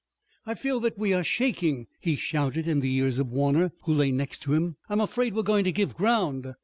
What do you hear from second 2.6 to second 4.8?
in the ears of Warner, who lay next to him.